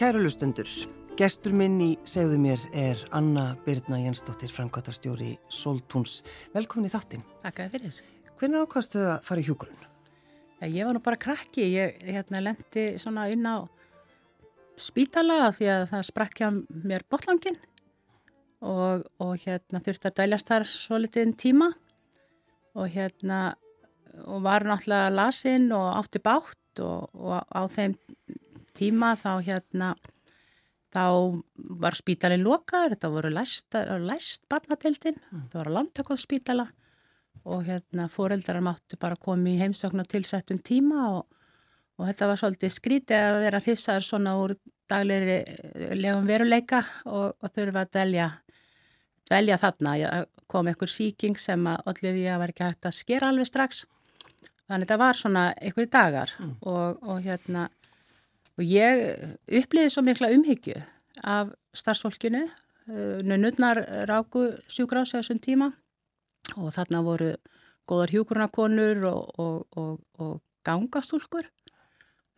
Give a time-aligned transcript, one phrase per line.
[0.00, 0.64] Kæru lustundur,
[1.20, 6.22] gestur minn í segðu mér er Anna Birna Jensdóttir, framkvæmtastjóri Soltúns.
[6.54, 7.24] Velkomin í þáttinn.
[7.42, 7.98] Takk að fyrir.
[8.40, 9.82] Hvernig ákvastu þau að fara í hjúgrunn?
[10.56, 11.66] Já, ég var nú bara krakki.
[11.74, 13.68] Ég hérna, lendi svona inn á
[14.80, 17.60] spítala því að það sprakkja mér botlangin
[18.64, 21.68] og, og hérna, þurfti að dæljast þar svo litið tíma
[22.72, 23.50] og, hérna,
[24.24, 28.00] og var náttúrulega lasinn og átti bátt og, og á þeim
[28.76, 29.94] tíma þá hérna
[30.90, 31.04] þá
[31.80, 35.42] var spítalinn lokaður, þetta voru læst, læst barnadeildin, mm.
[35.44, 36.66] þetta voru landtakóðspítala
[37.50, 41.22] og hérna fóreldrar máttu bara komið í heimsöknu og tilsettum tíma og,
[41.98, 44.56] og þetta var svolítið skrítið að vera hrifsaður svona úr
[44.90, 45.38] daglegri
[45.96, 48.28] legum veruleika og, og þurfa að dvelja,
[49.30, 49.96] dvelja þarna.
[50.50, 53.84] kom einhver síking sem að allir því að vera ekki hægt að skera alveg strax.
[54.66, 56.56] Þannig þetta var svona einhverju dagar mm.
[56.66, 57.68] og, og hérna
[58.60, 59.06] og ég
[59.60, 60.76] uppliði svo mikla umhyggju
[61.24, 62.44] af starfsfólkinu.
[62.90, 65.70] Uh, Nunnurnar ráku sjúkrás þessum tíma
[66.56, 67.32] og þarna voru
[67.88, 71.48] góðar hjúkurnakonur og, og, og gangastúlkur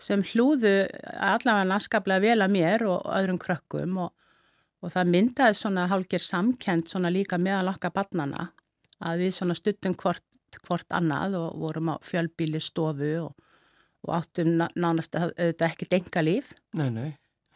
[0.03, 4.11] sem hlúðu allavega naskaplega vel að mér og öðrum krökkum og,
[4.83, 8.51] og það myndaði svona hálgir samkend svona líka meðal okkar barnana
[9.03, 10.27] að við svona stuttum hvort,
[10.67, 13.33] hvort annað og vorum á fjölbíli stofu og,
[14.07, 17.11] og áttum nánast að auðvitað ekki denga líf nei, nei.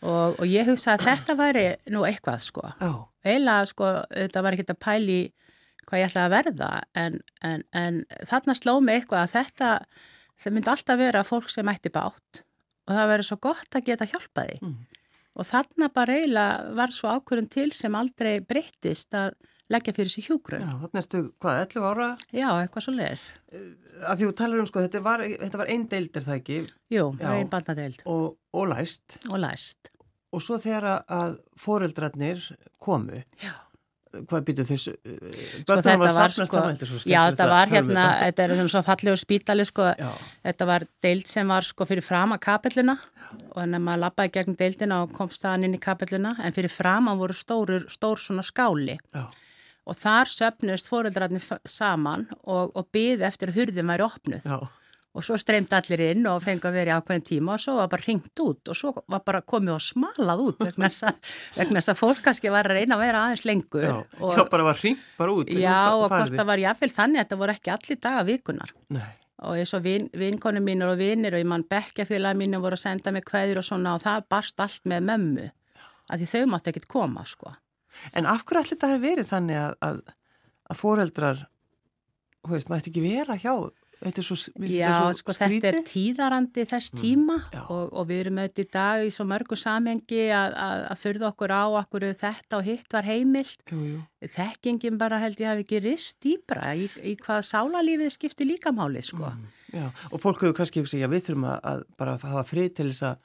[0.06, 1.64] Og, og ég hugsa að þetta væri
[1.94, 3.00] nú eitthvað sko oh.
[3.26, 5.20] eila sko auðvitað var ekki að pæli
[5.86, 9.70] hvað ég ætlaði að verða en, en, en þarna sló mig eitthvað að þetta
[10.36, 12.42] það myndi alltaf vera fólk sem ætti bátt
[12.86, 14.78] og það verið svo gott að geta hjálpaði mm.
[15.36, 19.34] og þarna bara eiginlega var svo ákvörðun til sem aldrei breyttist að
[19.72, 20.62] leggja fyrir sig hjúgrun.
[20.62, 22.08] Já, þarna ertu, hvað, 11 ára?
[22.30, 23.26] Já, eitthvað svo leiðis.
[23.50, 23.66] Uh,
[24.06, 25.26] að því þú talar um, sko, þetta var,
[25.58, 26.62] var einn deild, er það ekki?
[26.94, 28.02] Jú, það var einn bandadeild.
[28.14, 28.26] Og,
[28.56, 29.20] og læst.
[29.30, 29.92] Og læst.
[30.34, 32.42] Og svo þegar að foreldrarnir
[32.82, 33.54] komu, Já
[34.24, 36.62] hvað býtu þessu sko þetta var sko
[37.08, 40.10] já þetta var hérna, þetta er svona svo fallegur spítali sko, já.
[40.46, 44.34] þetta var deild sem var sko fyrir fram að kapelluna og þannig að maður lappaði
[44.36, 48.22] gegn deildina og komst það inn í kapelluna en fyrir fram að voru stór, stór
[48.22, 49.26] svona skáli já.
[49.86, 54.58] Og þar söpnust fóröldrarnir saman og, og byði eftir að hurðin væri opnuð já
[55.16, 57.88] og svo streymt allir inn og fengið að vera í ákveðin tíma og svo var
[57.92, 62.22] bara ringt út og svo var bara komið og smalað út vegna þess að fólk
[62.26, 63.86] kannski var að reyna að vera aðeins lengur.
[63.86, 65.52] Já, og, já bara var ringt bara út.
[65.52, 68.74] Já og hvort það var jáfnveil þannig að þetta voru ekki allir daga vikunar.
[68.96, 69.08] Nei.
[69.46, 72.84] Og eins og vin, vinkonu mínur og vinir og ég mann bekkjafélagi mínu voru að
[72.84, 75.48] senda mig hverjur og svona og það barst allt með mömmu
[76.12, 77.52] að því þau mátti ekkit koma sko.
[78.14, 80.00] En af hverju allir þetta hefur verið þannig að, að,
[80.70, 81.42] að foreldrar,
[82.46, 83.54] hú veist, maður ætti ekki vera hjá
[83.96, 84.36] Þetta er svo,
[84.68, 85.62] Já, svo sko skrítið?
[85.64, 89.12] þetta er tíðarandi þess mm, tíma mm, og, og við erum auðvitað í dag í
[89.14, 93.64] svo mörgu samhengi að, að, að fyrða okkur á okkur þetta og hitt var heimilt.
[93.72, 94.02] Jú, jú.
[94.34, 99.32] Þekkingin bara held ég hafi ekki rist dýbra í, í hvað sálalífið skiptir líkamáli sko.
[99.32, 102.70] Mm, já, og fólk hefur kannski hugsað, já við þurfum að, að bara hafa frið
[102.76, 103.24] til þess að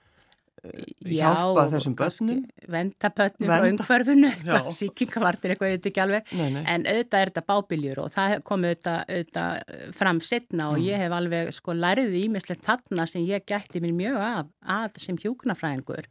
[0.61, 2.41] hjálpa já, þessum börnum?
[2.69, 4.31] venda börnum frá umhverfunu
[4.77, 6.33] síkingavartir eitthvað, ég veit ekki alveg.
[6.37, 6.61] Nei, nei.
[6.63, 10.87] en auðvitað er þetta bábiljur og það kom auðvitað, auðvitað fram setna og mm.
[10.89, 15.21] ég hef alveg sko læriði ímislegt þarna sem ég gætti mér mjög að, að sem
[15.21, 16.09] hjókunafræðingur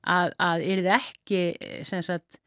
[0.00, 1.42] að, að er þið ekki
[1.88, 2.40] sem sagt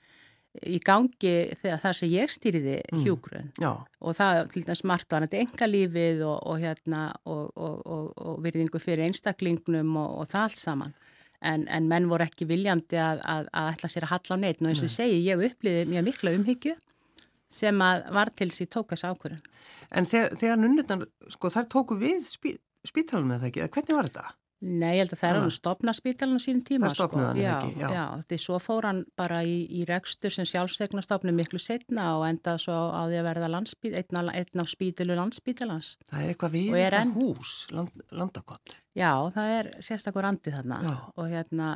[0.69, 5.25] í gangi þegar það sem ég stýriði hjúgrun mm, og það til dæmis margt var
[5.25, 10.93] þetta engalífið og, og, hérna, og, og virðingu fyrir einstaklingnum og það allt saman
[11.43, 14.61] en, en menn voru ekki viljandi að, að, að ætla sér að halla á neitt
[14.63, 16.75] og eins og ég segi, ég uppliði mjög mikla umhyggju
[17.53, 19.43] sem að var til því tókast ákvörðun.
[19.93, 22.55] En þegar, þegar nunnirna, sko þar tóku við spí,
[22.87, 24.31] spítalunum eða ekki, hvernig var þetta?
[24.63, 26.87] Nei, ég held að það er hann að stopna spítalunum sínum tíma.
[26.87, 27.67] Það stopnaði hann sko.
[27.67, 27.89] ekki, já.
[27.91, 32.23] Já, því svo fór hann bara í, í rekstur sem sjálfstegna stopnum miklu setna og
[32.29, 35.89] enda svo á því að verða landsbít, einn, einn af spítilu landsbítalans.
[36.07, 37.13] Það er eitthvað við þetta en...
[37.17, 38.77] hús, land, landakott.
[38.95, 40.95] Já, það er sérstakur andið þarna já.
[41.11, 41.69] og hérna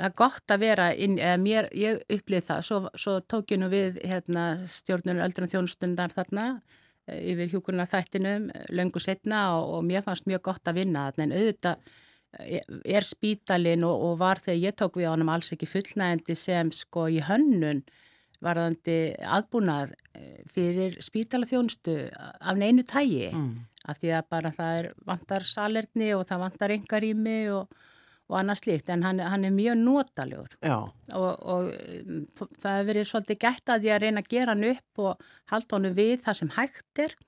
[0.00, 3.60] það er gott að vera inn, eða mér, ég upplýð það, svo, svo tók ég
[3.60, 6.46] nú við hérna, stjórnur öldrun þjónustundar þarna
[7.18, 11.34] yfir hjúkurna þættinum löngu setna og, og mér fannst mjög gott að vinna þarna en
[11.38, 11.90] auðvitað
[12.38, 12.60] e,
[12.96, 17.08] er spítalinn og, og var þegar ég tók við ánum alls ekki fullnægandi sem sko
[17.10, 17.82] í hönnun
[18.40, 23.52] varðandi aðbúnað e, fyrir spítalaþjónustu af neinu tægi mm.
[23.90, 27.80] af því að bara það er vantar salerni og það vantar engarími og
[28.30, 31.72] og annað slíkt en hann, hann er mjög notalegur og, og
[32.62, 35.76] það hefur verið svolítið gætt að ég að reyna að gera hann upp og halda
[35.76, 37.18] hann við það sem hægt er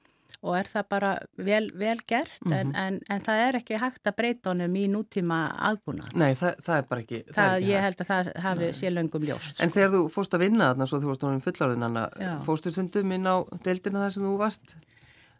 [0.43, 2.59] og er það bara vel, vel gert mm -hmm.
[2.61, 5.39] en, en, en það er ekki hægt að breyta honum í nútíma
[5.71, 6.09] aðbúna.
[6.15, 8.71] Nei, það, það er bara ekki, það, það er ekki Ég held að það hafi
[8.79, 9.61] sé löngum ljóst.
[9.63, 12.09] En þegar þú fórst að vinna þarna, svo þú fórst á fullarðinanna,
[12.47, 14.77] fórstu sundum inn á deildina þar sem þú varst?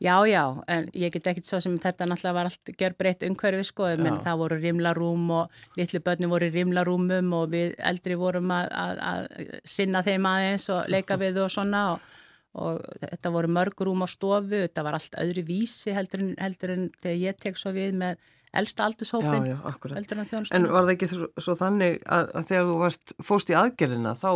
[0.03, 3.67] Já, já, en ég get ekkert svo sem þetta náttúrulega var allt gjör breytt umhverfi
[3.69, 8.67] sko, menn það voru rimlarúm og litlu börni voru rimlarúmum og við eldri vorum að,
[8.75, 12.17] að, að sinna þeim aðeins og leika við og svona og,
[12.59, 16.89] og þetta voru mörgrúm á stofu, þetta var allt öðru vísi heldur en, heldur en
[16.99, 18.19] þegar ég tek svo við með
[18.53, 19.47] elsta aldurshópin.
[19.47, 20.17] Já, já, akkurat.
[20.53, 24.17] En var það ekki svo, svo þannig að, að þegar þú varst fóst í aðgerðina
[24.19, 24.33] þá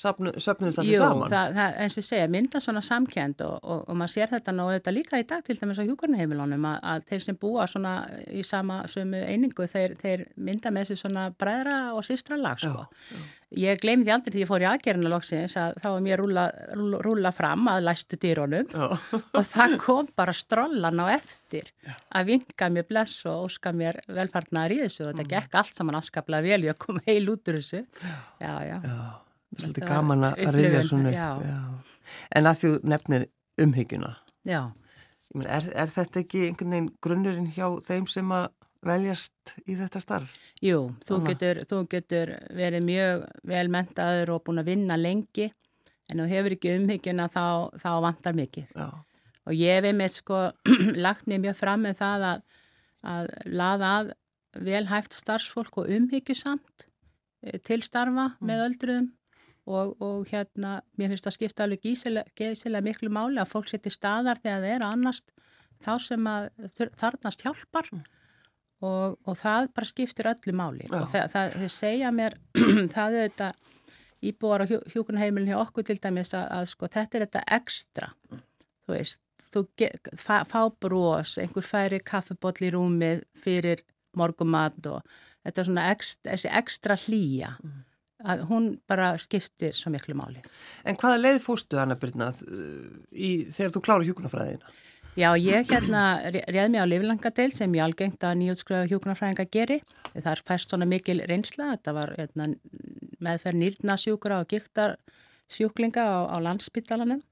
[0.00, 0.86] söpnum þetta saman?
[0.88, 1.02] Jú,
[1.32, 4.68] það, það, eins og segja, mynda svona samkend og, og, og maður sér þetta nú
[4.72, 7.96] þetta líka í dag til dæmis á hjúkurnaheimilunum að, að þeir sem búa svona
[8.30, 12.86] í sama sömu einingu, þeir, þeir mynda með þessu svona bræðra og sýstra lag sko.
[12.88, 13.28] Já, já.
[13.58, 16.44] Ég gleymi því aldrei því ég fór í aðgerðinu loksins að þá var mér rúla,
[16.78, 18.68] rúla, rúla fram að læstu dýrónum
[19.38, 21.72] og það kom bara strollan á eftir
[22.14, 25.32] að vinga mér bless og óska mér velfarnar í þessu og þetta mm.
[25.34, 27.82] gekk allt saman afskaplega vel, ég kom heil út úr þessu.
[28.38, 28.78] Já, já.
[29.56, 31.46] Svolítið gaman að rifja svona upp.
[31.46, 31.60] Já.
[32.38, 33.26] En að þú nefnir
[33.60, 34.14] umhyggjuna.
[34.48, 34.60] Já.
[35.40, 38.48] Er, er þetta ekki einhvern veginn grunnurinn hjá þeim sem að
[38.86, 40.32] veljast í þetta starf?
[40.64, 45.50] Jú, þú getur, þú getur verið mjög velmentaður og búin að vinna lengi
[46.10, 47.44] en þú hefur ekki umhyggjuna þá,
[47.78, 48.72] þá vantar mikið.
[48.74, 48.88] Já.
[49.46, 50.40] Og ég hef einmitt sko
[51.06, 52.42] lagt mér mjög fram með það að,
[53.12, 53.30] að
[53.60, 54.12] laða að
[54.66, 56.86] velhæft starfsfólk og umhyggjusamt
[57.46, 58.46] eh, til starfa mm.
[58.46, 59.08] með öldruðum
[59.70, 64.40] og, og hérna, mér finnst það skipta alveg gísilega miklu máli að fólk setja staðar
[64.42, 65.32] þegar það er annast
[65.80, 66.48] þá sem að
[67.00, 68.04] þarnast hjálpar mm.
[68.86, 71.00] og, og það bara skiptir öllu máli Já.
[71.00, 72.36] og það, segja mér
[72.96, 73.50] það er þetta
[74.30, 78.12] íbúar á hjú, hjúkunarheimilin hjá okkur til dæmis að, að sko þetta er þetta ekstra
[78.30, 78.44] mm.
[78.84, 79.64] þú veist, þú
[80.18, 83.84] fá, fá brós, einhver færi kaffebotl í rúmið fyrir
[84.18, 85.06] morgumat og
[85.46, 87.86] þetta er svona ekstra, ekstra hlýja mm
[88.24, 90.42] að hún bara skiptir svo miklu máli.
[90.84, 94.72] En hvaða leið fóstu Anna Byrnað þegar þú kláru hjúkunarfræðina?
[95.18, 99.80] Já, ég hérna réð mig á liflangadeil sem ég algengt að nýjútskriða hjúkunarfræðinga geri.
[100.14, 102.46] Það er fæst svona mikil reynsla, þetta var hérna,
[103.18, 107.24] meðferð nýrnasjúkura og gíktarsjúklinga á, á landsbyttalanum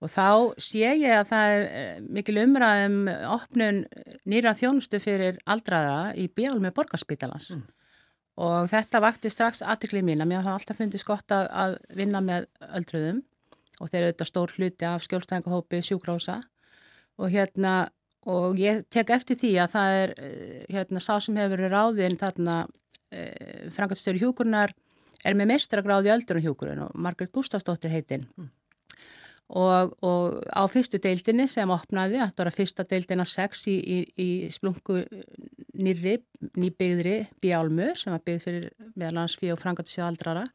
[0.00, 0.28] og þá
[0.62, 3.02] sé ég að það er eh, mikil umræðum
[3.34, 3.82] opnun
[4.24, 7.52] nýra þjónustu fyrir aldraða í bjálmi borgarspittalans.
[7.58, 7.79] Mm
[8.40, 12.22] og þetta vakti strax aðtiklið mín að mér hafa alltaf fundist gott að, að vinna
[12.24, 12.48] með
[12.80, 13.22] öldruðum.
[13.80, 16.40] Og þeir eru þetta stór hluti af skjólstæðingahópi sjúkrása
[17.20, 17.74] og hérna
[18.28, 22.18] og ég tek eftir því að það er eh, hérna sá sem hefur verið ráðinn
[22.20, 22.56] þarna
[23.08, 24.74] e, eh, frangastöru hjúkurnar
[25.24, 28.50] er með mestragráði öldrun hjúkurinn og Margret Gustafsdóttir heitinn mm
[29.50, 33.76] og, og á fyrstu deildinni sem opnaði, þetta var að fyrsta deildin af sex í,
[33.80, 35.02] í, í splungu
[35.80, 36.20] nýri,
[36.60, 40.46] nýbyggðri Bjálmu sem var byggð fyrir meðalans fyrir og frangat sjöaldrara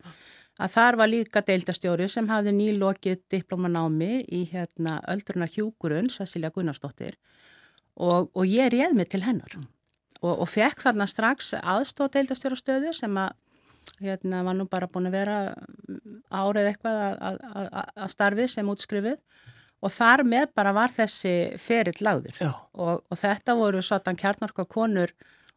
[0.61, 7.17] að þar var líka deildastjóri sem hafði nýlokið diplomanámi í hérna öldrunar hjúkurun Cecilia Gunnarsdóttir.
[7.95, 9.57] Og, og ég réð mig til hennar.
[10.21, 13.35] Og, og fekk þarna strax aðstóð deildastjórastöðu sem að
[14.01, 15.37] hérna var nú bara búin að vera
[16.33, 17.01] árið eitthvað
[17.95, 19.21] að starfi sem útskrifið
[19.85, 25.13] og þar með bara var þessi ferill lagður og, og þetta voru svona kjarnarka konur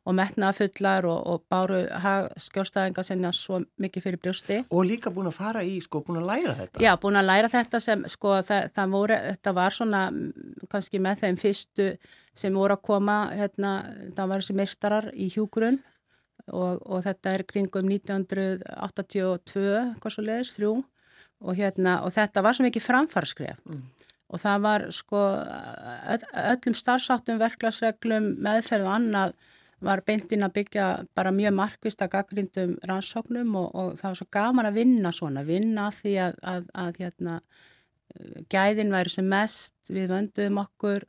[0.09, 1.83] og metnafullar og, og báru
[2.41, 4.61] skjórnstæðinga sinna svo mikið fyrir brjósti.
[4.73, 6.81] Og líka búin að fara í, sko, búin að læra þetta.
[6.81, 10.03] Já, búin að læra þetta sem, sko, það, það voru, þetta var svona,
[10.73, 11.91] kannski með þeim fyrstu
[12.39, 13.75] sem voru að koma, hérna,
[14.17, 15.81] það var þessi meistarar í hjúgrunn
[16.55, 19.67] og, og þetta er kringum 1982,
[20.01, 23.85] hvað svo leiðis, þrjú og, hérna, og þetta var svo mikið framfarskref mm.
[24.33, 25.23] og það var sko
[26.15, 29.39] öll, öllum starfsáttum, verklagsreglum, meðferð og annað
[29.85, 34.29] var beintinn að byggja bara mjög markvist að gaggrindum rannsóknum og, og það var svo
[34.35, 37.39] gaman að vinna svona, vinna því að, að, að hérna,
[38.51, 41.07] gæðin væri sem mest, við vönduðum okkur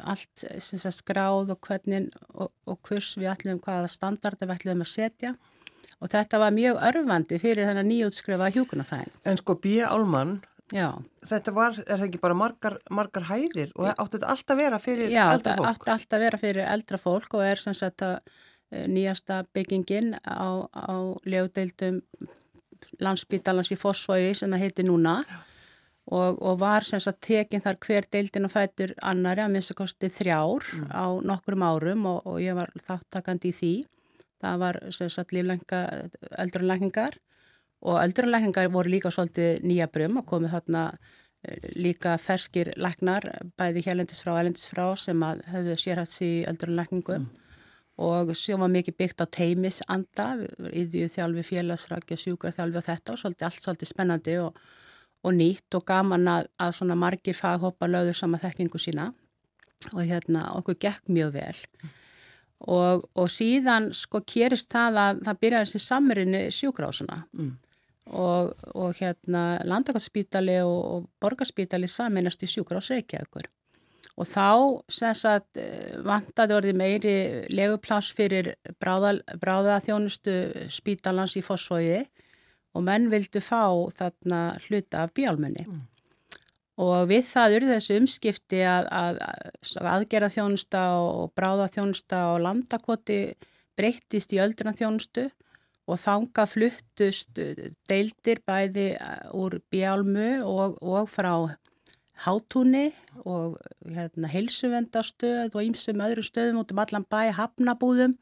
[0.00, 4.92] allt sagt, skráð og hvernig og, og kurs við ætlum hvaða standarda við ætlum að
[4.92, 5.34] setja
[6.00, 9.14] og þetta var mjög örfandi fyrir þennan nýjútskrifa hjúkunarfæðin.
[9.28, 9.88] En sko B.A.
[9.92, 10.38] Álmann,
[10.72, 15.12] þetta var, er það ekki bara margar, margar hæðir og átti þetta alltaf vera fyrir
[15.12, 15.66] Já, eldra fólk?
[15.66, 18.16] Já, átti alltaf vera fyrir eldra fólk og er sem sagt að
[18.72, 22.00] eh, nýjasta byggingin á, á ljóðdeildum
[23.00, 25.20] landsbítalans í Fossfói sem það heiti núna.
[25.24, 25.55] Já
[26.06, 30.62] og, og var sem sagt tekin þar hver deildin og fætur annari að minnstakosti þrjár
[30.62, 30.88] mm.
[30.94, 33.74] á nokkrum árum og, og ég var þáttakandi í því.
[34.44, 35.80] Það var sem sagt líflenga
[36.44, 37.18] öldrunlækningar
[37.86, 40.84] og öldrunlækningar voru líka svolítið nýja brum og komið þarna
[41.76, 43.26] líka ferskir læknar,
[43.58, 47.44] bæði hérlendis frá og elendis frá sem að höfðu sérhætt í öldrunlækningum mm.
[48.06, 50.26] og sem var mikið byggt á teimisanda,
[50.70, 54.58] íðju þjálfi, félagsrækja, sjúkra þjálfi og þetta og svolítið allt svolítið spennandi og,
[55.26, 59.10] og nýtt og gaman að, að svona margir faghoppa löður sama þekkingu sína
[59.92, 61.60] og hérna okkur gekk mjög vel.
[62.72, 67.50] Og, og síðan sko kérist það að það byrjaði þessi samrinni sjúkrásuna mm.
[68.16, 73.50] og, og hérna landakarsspítali og, og borgarspítali saminast í sjúkrás Reykjavíkur
[74.16, 74.48] og þá
[74.88, 75.58] sagt,
[76.06, 77.16] vantaði orði meiri
[77.52, 79.76] legupláss fyrir bráða, bráða
[80.72, 82.00] spítalans í Fossvogi
[82.76, 83.64] og menn vildu fá
[83.96, 85.66] þarna hluta af bjálmunni.
[85.66, 85.84] Mm
[86.76, 89.20] og við það eru þessu umskipti að, að,
[89.80, 93.20] að aðgerða þjónusta og bráða þjónusta og landakoti
[93.76, 95.26] breyttist í öldruna þjónustu
[95.86, 97.40] og þanga fluttust
[97.88, 98.90] deildir bæði
[99.36, 101.32] úr bjálmu og, og frá
[102.26, 102.90] hátúni
[103.28, 108.16] og hérna, heilsuvendarstöð og ímsum öðru stöðum út um allan bæ, hafnabúðum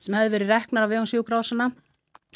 [0.00, 1.70] sem hefði verið reknar af vegum sjúkrásana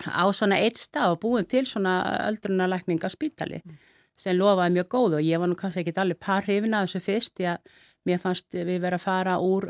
[0.08, 3.60] á svona eitt stað og búin til svona öldruna lækninga spítali.
[3.64, 3.78] Mm
[4.20, 7.04] sem lofaði mjög góð og ég var nú kannski ekki allir par hrifin að þessu
[7.04, 7.78] fyrst því að
[8.08, 9.68] mér fannst við verið að fara úr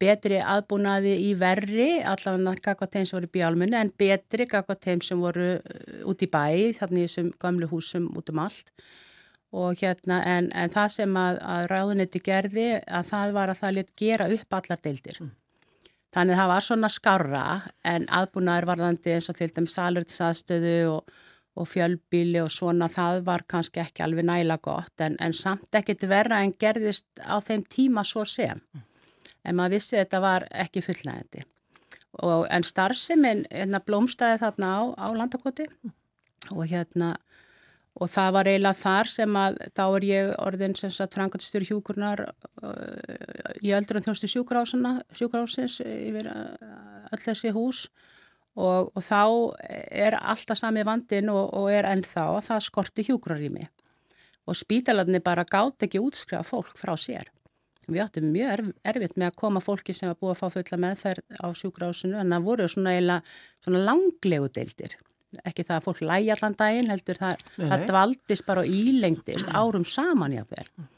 [0.00, 5.20] betri aðbúnaði í verri allavega kakvað þeim sem voru bjálmunni en betri kakvað þeim sem
[5.20, 8.72] voru uh, út í bæi þannig þessum gamlu húsum út um allt
[9.50, 13.76] og hérna en, en það sem að, að ráðunetti gerði að það var að það
[13.76, 15.34] lit gera upp allar deildir mm.
[16.14, 17.44] Þannig það var svona skarra
[17.86, 21.18] en aðbúnaður varðandi eins og til dæmis salurtisaðstöðu og
[21.60, 24.94] og fjölbíli og svona það var kannski ekki alveg næla gott.
[25.02, 28.62] En, en samt ekkit verra en gerðist á þeim tíma svo sem
[29.44, 31.46] en maður vissi þetta var ekki fullnægandi
[32.50, 35.66] en starfseminn hérna, blómstæði þarna á, á landakoti
[36.50, 37.14] og hérna
[37.98, 42.22] og það var eiginlega þar sem að þá er ég orðin sem sagt frangatistur hjúkurnar
[42.28, 42.76] uh,
[43.60, 47.88] í öldrun þjónustu sjúkurásins yfir uh, öll þessi hús
[48.54, 49.22] og, og þá
[49.90, 53.66] er alltaf sami vandin og, og er ennþá að það skorti hjúgrarými
[54.48, 57.28] og spítalarnir bara gátt ekki útskrifa fólk frá sér.
[57.90, 61.38] Við áttum mjög erfitt með að koma fólki sem var búið að fá fulla meðferð
[61.42, 63.20] á sjúgrásinu en það voru svona,
[63.62, 64.96] svona langlegu deildir.
[65.46, 69.84] Ekki það að fólk lægi allan daginn heldur það, það dvaldist bara og ílengdist árum
[69.86, 70.88] saman jáfnvel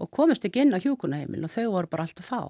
[0.00, 2.40] og komist ekki inn á hjúkunaheimil og þau voru bara allt að fá.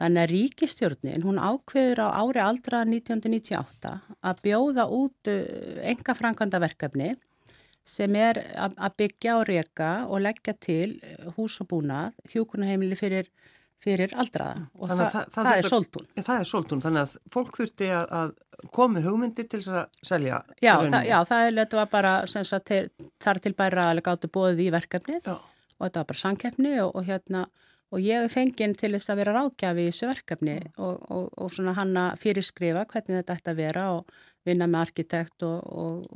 [0.00, 3.90] Þannig að ríkistjórnin, hún ákveður á ári aldra 1998
[4.24, 7.10] að bjóða út enga uh, franganda verkefni
[7.84, 10.94] sem er að byggja og reyka og leggja til
[11.36, 13.28] hús og búnað, hjókunaheimili fyrir,
[13.80, 16.08] fyrir aldraða og það, það, það, það er soltún.
[16.20, 20.42] Það er soltún, þannig að fólk þurfti að, að komi hugmyndi til þess að selja.
[20.60, 20.74] Já,
[21.06, 22.74] já það er þetta var bara sagt,
[23.24, 25.36] þar til bæra að gáttu bóðið í verkefnið já.
[25.36, 27.46] og þetta var bara sangkeppni og, og hérna
[27.90, 31.74] og ég fenginn til þess að vera rákjafi í þessu verkefni og, og, og svona
[31.78, 36.06] hanna fyrirskrifa hvernig þetta ætti að vera og vinna með arkitekt og,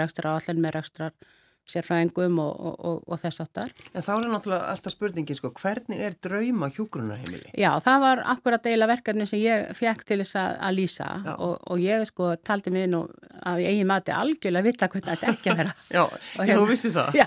[0.00, 1.14] rekstra og allir með rekstrar
[1.68, 3.72] sérfræðingum og, og, og, og þess aftar.
[3.92, 7.52] En þá er náttúrulega alltaf spurningi, sko, hvernig er drauma hjúgrunarheimili?
[7.58, 11.08] Já, það var akkurat deila verkefni sem ég fekk til þess að, að lýsa
[11.38, 13.04] og ég sko taldi mig nú
[13.48, 15.74] að ég eigi mati algjörlega vita hvernig þetta ekki að vera.
[15.96, 16.02] já,
[16.38, 17.16] hérna, þú vissi það.
[17.18, 17.26] Já,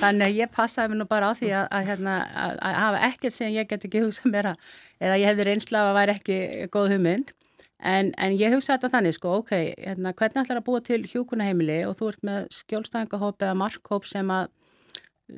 [0.00, 2.18] þannig að ég passaði mig nú bara á því að, að, hérna,
[2.58, 4.68] að hafa ekkert sem ég get ekki hugsað mér að,
[5.04, 6.38] eða ég hefði reynsla að væri ekki
[6.74, 7.34] góð hugmynd
[7.82, 11.80] En, en ég hugsa þetta þannig sko, ok, hérna, hvernig ætlar að búa til hjókunaheimili
[11.88, 14.52] og þú ert með skjólstæðingahóp eða markhóp sem að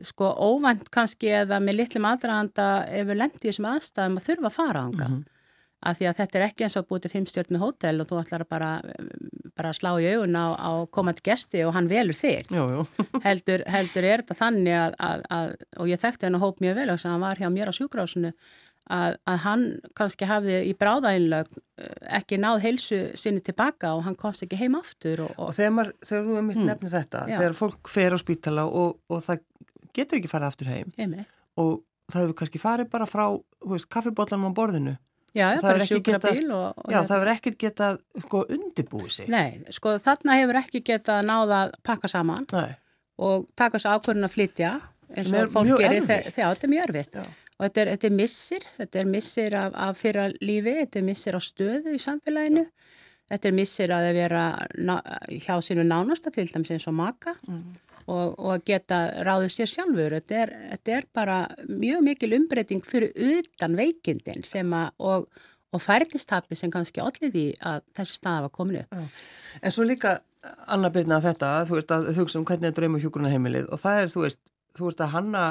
[0.06, 4.50] sko óvænt kannski eða með litlum aðræðanda ef við lendi í þessum aðstæðum að þurfa
[4.50, 5.08] að fara ánga.
[5.08, 5.32] Mm -hmm.
[5.86, 8.42] Af því að þetta er ekki eins og búið til fimmstjórnu hótel og þú ætlar
[8.42, 8.70] að bara,
[9.54, 12.48] bara slá í augun á, á komandi gesti og hann velur þig.
[12.50, 12.86] Jú, jú.
[13.28, 16.74] heldur, heldur er þetta þannig að, að, að og ég þekkti henn að hóp mjög
[16.80, 18.32] vel og hann var hjá mér á sjúkrásinu
[18.92, 19.64] að, að hann
[19.98, 24.76] kannski hafði í bráðainlög eh, ekki náð heilsu sinni tilbaka og hann komst ekki heim
[24.78, 25.24] aftur.
[25.26, 25.48] Og, og...
[25.48, 27.38] og þegar, maður, þegar þú er mitt mm, nefnir þetta, já.
[27.40, 29.42] þegar fólk fer á spítala og, og það
[29.96, 31.26] getur ekki farið aftur heim Heimi.
[31.62, 31.74] og
[32.12, 33.26] það hefur kannski farið bara frá
[33.90, 34.96] kaffibotlanum á borðinu.
[35.36, 36.66] Já, það bara sjúkra bíl og...
[36.80, 39.32] og já, það hefur ekkert getað sko, undirbúið sig.
[39.32, 42.76] Nei, sko þarna hefur ekki getað náða að pakka saman Nei.
[43.20, 44.70] og taka þessu ákvörðun að flytja
[45.12, 47.18] eins og fólk gerir þegar þetta er mjög erfitt.
[47.20, 51.00] Já og þetta er, þetta er missir, þetta er missir af, af fyrra lífi, þetta
[51.00, 52.66] er missir á stöðu í samfélaginu,
[53.32, 54.44] þetta er missir að vera
[55.32, 57.36] hjá sínu nánasta til dæmis eins og maka.
[57.48, 57.66] Mm.
[58.06, 63.10] og, og geta ráðið sér sjálfur, þetta er, þetta er bara mjög mikil umbreyting fyrir
[63.16, 65.26] utan veikindin sem að og
[65.74, 68.98] og færdistapi sem kannski allir því að þessi staða var komin upp.
[69.60, 70.18] En svo líka
[70.70, 74.12] Anna Birna þetta, þú veist að hugsa um hvernig það drauma hjúgrunarheimilið og það er,
[74.12, 74.42] þú veist,
[74.78, 75.42] þú veist að hanna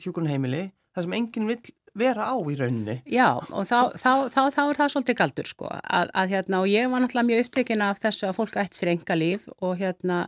[0.00, 0.62] hjúgrunarheimili,
[0.94, 1.58] það sem enginn vil
[1.94, 2.98] vera á í rauninni.
[3.06, 6.68] Já, og þá, þá, þá, þá er það svolítið galdur sko, að, að hérna, og
[6.70, 10.18] ég var náttúrulega mjög upptökin af þessu að fólk ætti sér enga líf og hérna,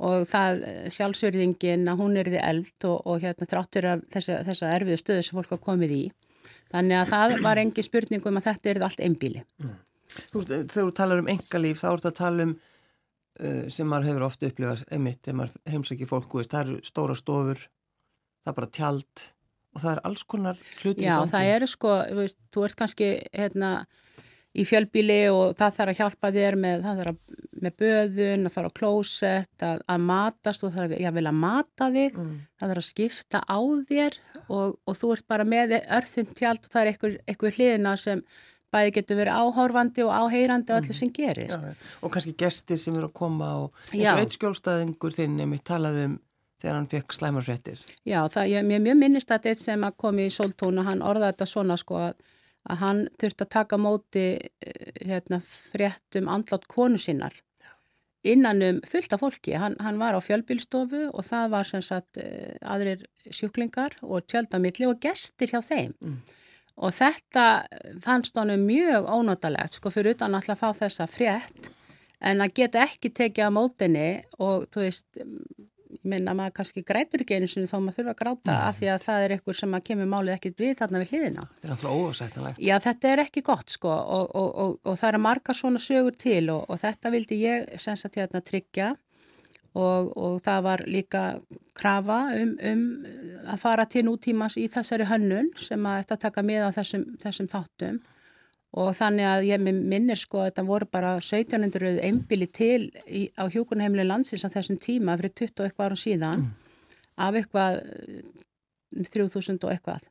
[0.00, 0.62] og það
[0.94, 5.26] sjálfsverðingin að hún er því eld og, og hérna þráttur af þessa, þessa erfiðu stöðu
[5.26, 6.02] sem fólk hafa komið í.
[6.70, 9.42] Þannig að það var engi spurning um að þetta er allt einbíli.
[9.60, 9.74] Mm.
[10.30, 14.08] Þú, þegar þú talar um engalíf, þá er þetta að tala um uh, sem maður
[14.10, 17.66] hefur ofta upplifað emitt, þegar maður heimsækir fólk, veist, það eru stóra stofur,
[18.40, 19.26] það er bara tjald
[19.74, 23.10] og það er alls konar hluti Já, það eru sko, þú veist, þú ert kannski
[23.30, 23.72] hérna
[24.50, 27.10] í fjölbíli og það þarf að hjálpa þér með, að,
[27.62, 32.16] með böðun, að fara á klósett, að, að matast og það er að mata þig,
[32.18, 32.32] mm.
[32.58, 33.58] það þarf að skipta á
[33.90, 34.16] þér
[34.48, 38.24] og, og þú ert bara með örþund tjald og það er einhver, einhver hliðina sem
[38.74, 41.54] bæði getur verið áhorfandi og áheyrandi og öllu sem gerist.
[41.54, 45.62] Já, og kannski gestir sem eru að koma og eins og eitt skjólstaðingur þinn nefnir
[45.66, 46.18] talaði um
[46.60, 47.84] þegar hann fekk slæmarfrettir.
[48.04, 51.04] Já, það, ég, mér mjög minnist að þetta sem að komi í Soltún og hann
[51.04, 52.26] orðaði þetta svona sko að,
[52.70, 55.40] að hann þurfti að taka móti eh, hérna,
[55.72, 57.38] fréttum andlátt konu sinnar
[58.22, 59.54] innan um fullta fólki.
[59.56, 64.88] Hann, hann var á fjölbílstofu og það var sem sagt eh, aðrir sjúklingar og tjöldamilli
[64.88, 65.94] og gestir hjá þeim.
[66.00, 66.20] Mm.
[66.80, 67.44] Og þetta
[68.00, 71.68] fannst honum mjög ónótalegt, sko, fyrir utan alltaf að fá þessa frétt,
[72.24, 74.08] en að geta ekki tekið á mótinni
[74.38, 75.08] og, þú veist,
[76.06, 78.62] minna, maður kannski grætur ekki einu sinni þó maður þurfa að gráta Nei.
[78.68, 81.46] af því að það er einhver sem að kemur málið ekkit við þarna við hliðina.
[81.50, 82.62] Þetta er alltaf ósættanlegt.
[82.64, 86.18] Já, þetta er ekki gott, sko, og, og, og það er að marga svona sögur
[86.20, 88.92] til og þetta vildi ég, senst að hérna tryggja
[89.78, 91.24] og, og það var líka
[91.78, 92.86] krafa um, um
[93.46, 97.50] að fara til nútímas í þessari hönnun sem að þetta taka með á þessum, þessum
[97.50, 98.00] þáttum
[98.78, 103.50] og þannig að ég minnir sko að þetta voru bara 1700 einbili til í, á
[103.50, 106.54] hjókunheimli landsins á þessum tíma fyrir 20 og eitthvað árum síðan mm.
[107.26, 107.80] af eitthvað
[109.10, 110.06] 3000 og eitthvað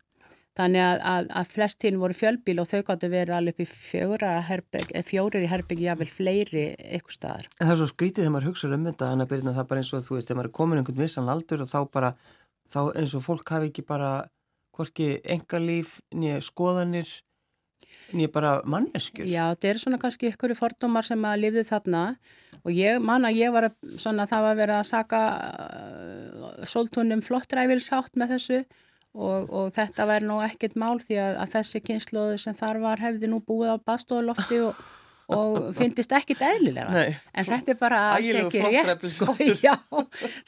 [0.59, 3.67] Þannig að, að, að flestín voru fjölbíl og þau gáttu verið alveg upp í
[4.01, 6.65] eh, fjórir í herbygg, jável fleiri
[6.97, 7.47] ykkur staðar.
[7.59, 9.83] En það er svo skritið þegar maður hugsaður um þetta, hann að byrja það bara
[9.83, 12.11] eins og þú veist, þegar maður er komin einhvern vissan aldur og þá bara,
[12.73, 14.11] þá eins og fólk hafi ekki bara,
[14.75, 15.95] hvorki engalíf,
[16.49, 17.13] skoðanir,
[18.15, 19.27] nýja bara manneskjur.
[19.29, 22.03] Já, þetta er svona kannski ykkur fordómar sem að lifðu þarna
[22.63, 28.19] og ég, manna, ég var að, svona, það var verið að saka uh, sóltunum flottræfilsátt
[28.19, 28.63] með þessu
[29.17, 33.01] Og, og þetta væri nú ekkert mál því að, að þessi kynsluðu sem þar var
[33.01, 34.77] hefði nú búið á bastóðlofti og,
[35.35, 39.35] og finnist ekkert eðlilega Nei, en þetta er bara alls ekki rétt sko,
[39.67, 39.75] já,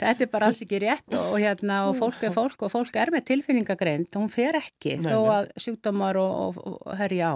[0.02, 3.14] þetta er bara alls ekki rétt og, hérna, og fólk er fólk og fólk er
[3.14, 4.10] með tilfinningagreind.
[4.18, 6.58] Hún fer ekki Nei, þó að sjúkdómar og
[7.00, 7.36] herja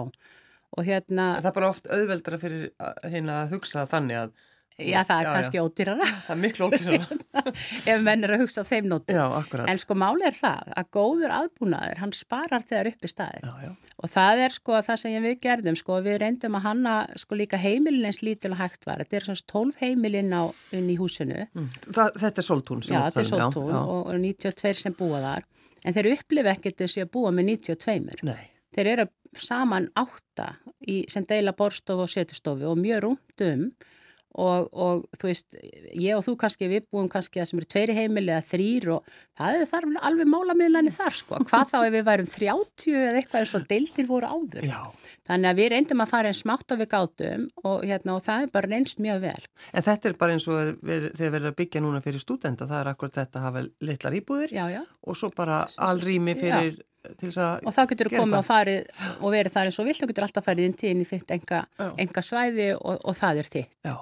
[0.76, 2.66] Og hérna Það er bara oft auðveldra fyrir
[3.06, 4.34] hérna að hugsa þannig að
[4.76, 6.06] Já, það er já, kannski ódýrara.
[6.26, 7.18] Það er miklu ódýrara.
[7.92, 9.16] Ef menn er að hugsa á þeim nótum.
[9.16, 9.70] Já, akkurat.
[9.72, 13.46] En sko máli er það að góður aðbúnaður, hann sparar þegar upp í staðir.
[13.48, 13.94] Já, já.
[13.96, 17.60] Og það er sko það sem við gerðum, sko við reyndum að hanna sko líka
[17.62, 19.00] heimilin eins lítil og hægt var.
[19.00, 20.44] Þetta er svona 12 heimilin á,
[20.76, 21.48] inn í húsinu.
[21.56, 21.72] Mm.
[21.88, 22.84] Það, þetta er soltún.
[22.84, 25.48] Já, þetta er soltún og, og 92 sem búa þar.
[25.86, 28.20] En þeir upplifa ekkert þessi að búa með 92.
[28.28, 28.50] Nei.
[28.76, 30.52] Þeir eru saman átta
[30.84, 33.70] í, sem deila borstofu og setustofu og mjög rúndum
[34.36, 35.54] Og, og þú veist,
[35.96, 39.06] ég og þú kannski við búum kannski að sem eru tveiri heimili eða þrýr og
[39.38, 43.40] það er þar alveg málamiðlani þar sko, hvað þá ef við værum 30 eða eitthvað
[43.40, 44.80] eins og deildir voru áður Já.
[45.30, 48.44] þannig að við reyndum að fara einn smátt af við gátum og, hérna, og það
[48.44, 51.58] er bara reynst mjög vel En þetta er bara eins og þegar við verðum að
[51.62, 54.82] byggja núna fyrir stúdenda, það er akkurat þetta að hafa litlar íbúðir já, já.
[54.84, 59.70] og svo bara alrými fyrir og þá getur þú komið og farið og verið þar
[59.70, 61.62] eins og vilt, þú getur alltaf farið inn til inn í þitt enga,
[62.02, 63.80] enga svæði og, og það er þitt.
[63.86, 63.94] Já,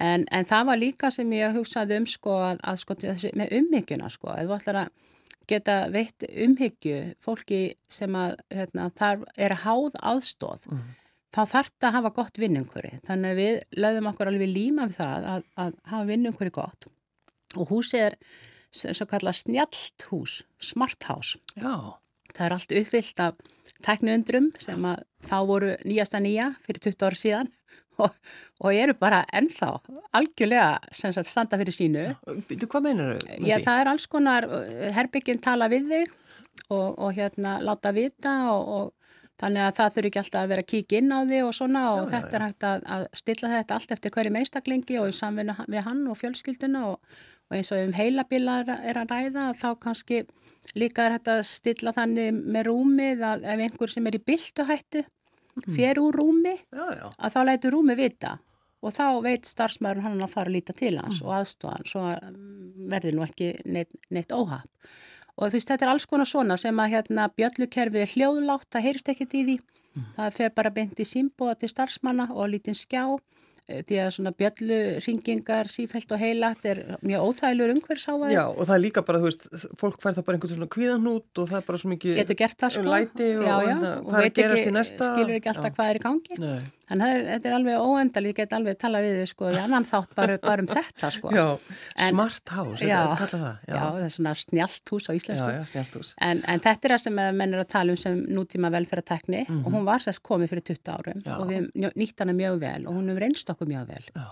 [0.00, 2.96] en, en það var líka sem ég hugsaði um sko, að, sko,
[3.38, 4.96] með umhyggjuna sko, eða þú ætlar að
[5.50, 10.84] geta veitt umhyggju fólki sem að hérna, þar er háð aðstóð mm.
[11.34, 15.00] þá þarf þetta að hafa gott vinnunguri þannig að við lögðum okkur alveg líma við
[15.00, 16.90] það að, að hafa vinnunguri gott.
[17.58, 18.18] Og húsið er
[18.70, 21.40] svo kalla snjallt hús, smart house.
[21.58, 21.98] Já
[22.34, 23.40] Það er allt uppfyllt af
[23.84, 27.50] tekniundrum sem að þá voru nýjasta nýja fyrir 20 ára síðan
[28.04, 28.14] og,
[28.60, 29.72] og eru bara ennþá
[30.16, 32.06] algjörlega sagt, standa fyrir sínu.
[32.48, 33.34] Þú hvað meinar þau?
[33.44, 33.64] Já, því?
[33.66, 34.48] það er alls konar,
[34.96, 36.16] herbygginn tala við þig
[36.70, 40.64] og, og hérna láta vita og, og þannig að það þurfi ekki alltaf að vera
[40.64, 43.04] að kíkja inn á þig og svona og já, þetta já, er hægt að, að
[43.20, 47.20] stilla þetta allt eftir hverju meistaklingi og í samvinna við hann og fjölskylduna og
[47.56, 50.22] eins og um heilabílar er að ræða þá kannski
[50.78, 55.02] Líka er þetta að stilla þannig með rúmið að ef einhver sem er í byltuhættu
[55.02, 55.74] mm.
[55.74, 57.06] fer úr rúmi já, já.
[57.10, 58.36] að þá lætur rúmi vita
[58.80, 62.04] og þá veit starfsmæður hann að fara að líta til hans og aðstofa hann svo
[62.08, 62.38] að
[62.90, 64.64] verði nú ekki neitt, neitt óhaf.
[65.36, 68.86] Og þú veist, þetta er alls konar svona sem að hérna bjöllukerfið er hljóðlátt, það
[68.86, 69.58] heyrist ekkert í því.
[70.16, 73.39] Það fer bara beint í símbóða til starfsmanna og lítinn skjá Eh,
[73.88, 78.34] því að svona bjöllu ringingar sífælt og heilat er mjög óþægilegur umhverfs á það.
[78.34, 79.46] Já og það er líka bara, þú veist,
[79.80, 82.58] fólk fær það bara einhvern svona kvíðanút og það er bara svo mikið Getur gert
[82.60, 82.84] það sko.
[82.90, 85.10] læti og, já, já, hérna, og hvað er gerast ekki, í næsta.
[85.14, 85.76] skilur ekki alltaf já.
[85.78, 86.40] hvað er í gangi.
[86.42, 86.60] Nei.
[86.90, 89.84] En er, þetta er alveg óendal, ég get alveg tala við þið sko, í annan
[89.86, 91.30] þátt bara, bara um þetta sko.
[91.36, 91.44] Já,
[91.96, 93.56] En- smart house, já, þetta er kallað það.
[93.70, 95.48] já, það er svona snjált hús á já, íslensku.
[95.54, 96.12] já, snjált hús.
[96.20, 99.42] En, en þetta er það sem að menn er að tala um sem nútíma velferðartekni
[99.60, 101.22] og hún var sérst komið fyrir 20 árum.
[101.24, 101.34] Já.
[101.38, 104.26] og við nýtt hana mjög vel og hún hefur reynst okkur mjög vel Já.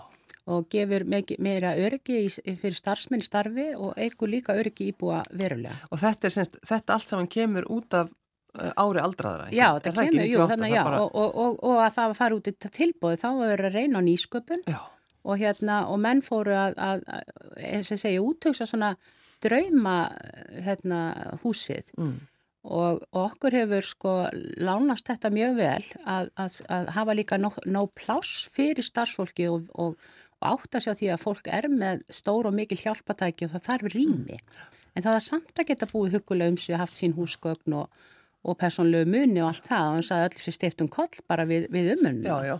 [0.49, 1.03] og gefur
[1.39, 2.21] meira öryggi
[2.59, 5.75] fyrir starfsmenn starfi og eigur líka öryggi íbúa verulega.
[5.91, 8.09] Og þetta semst, þetta allt saman kemur út af
[8.57, 9.49] ári aldraðra.
[9.49, 9.59] ekki?
[9.59, 10.49] Já, það ekki kemur, jú, 98?
[10.53, 13.29] þannig Það já, bara- og, og, og, og að það fara út í tilbúið, þá
[13.29, 14.65] var verið að reyna á nýsköpun
[15.29, 18.95] og hérna, og menn fóru að, að, að eins og segi, útöksa svona
[19.43, 19.97] drauma,
[20.65, 21.01] hérna,
[21.43, 22.15] húsið mm.
[22.67, 24.15] og, okkur hefur sko
[24.59, 29.69] lánast þetta mjög vel að, að, að hafa líka nóg, nóg pláss fyrir starfsfólki og,
[29.75, 29.95] og,
[30.39, 33.67] og átta sig á því að fólk er með stór og mikil hjálpatæki og það
[33.69, 34.39] þarf rými.
[34.95, 37.91] En það er samt að geta búið hugulega um sig, haft sín húsgögn og,
[38.43, 41.45] og persónlegu muni og allt það og eins að öll sér stift um koll bara
[41.49, 42.21] við, við umunum.
[42.23, 42.57] já, já.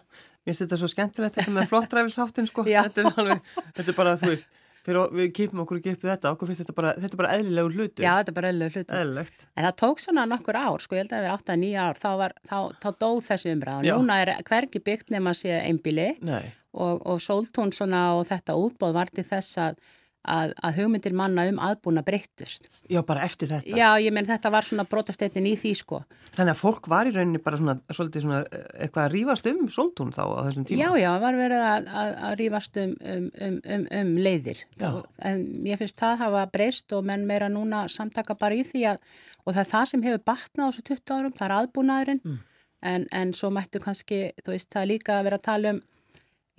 [0.48, 2.63] Mér finnst þetta svo skemmtilegt þetta með flottræfilsháttin, sko.
[2.65, 4.48] Þetta er alveg, þetta er bara, þú veist,
[4.88, 7.34] fyrir, við kýpum okkur ekki upp við þetta, okkur finnst þetta bara, þetta er bara
[7.38, 8.06] eðlilegur hlutur.
[8.06, 8.98] Já, þetta er bara eðlulega hluti.
[9.02, 9.46] Eðlilegt.
[9.54, 12.10] En það tók svona nokkur ár, sko, ég held að það verið 8-9 ár, þá,
[12.24, 13.86] var, þá, þá dóð þessi umræð.
[13.89, 13.94] Já.
[14.00, 16.42] Núna er hvergi byggt nema sé einbíli Nei,
[16.74, 19.80] og, og sóltún svona og þetta útbóð var til þess að,
[20.27, 22.67] að, að hugmyndir manna um aðbúna breyttust.
[22.89, 23.71] já, bara eftir þetta.
[23.77, 26.01] Já, ég menn þetta var svona brotasteytin í því sko.
[26.36, 30.12] Þannig að fólk var í rauninni bara svona, svona, eh, eitthvað að rífast um sóltún
[30.12, 30.82] þá á þessum tíma.
[30.84, 34.63] Já, já, var verið að, að, að rífast um, um, um, um, um leiðir.
[34.82, 34.91] Já.
[35.32, 38.99] En ég finnst það hafa breyst og menn meira núna samtaka bara í því að,
[39.45, 42.39] og það er það sem hefur batnað á þessu 20 árum, það er aðbúnaðurinn, Mm.
[42.82, 45.79] en, en svo mættu kannski, þú veist, það líka að vera að tala um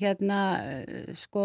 [0.00, 1.44] hérna, eh, sko,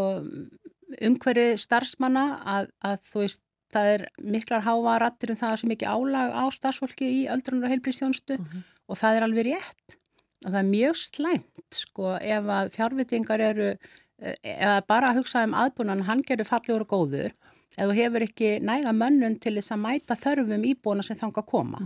[1.02, 3.42] umhverfið starfsmanna að, að þú veist,
[3.76, 7.74] það er miklar háa rattir um það sem ekki álag á starfsfólki í öldrunar og
[7.74, 9.98] heilbríðstjónstu og það er alveg rétt.
[10.46, 15.44] Og það er mjög slæmt sko ef að fjárvitingar eru eh, eða bara að hugsa
[15.48, 17.32] um aðbúnan hann gerur fallegur og góður
[17.76, 21.50] ef þú hefur ekki næga mönnun til þess að mæta þörfum íbúna sem þanga að
[21.50, 21.82] koma